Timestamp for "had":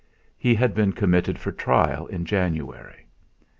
0.55-0.73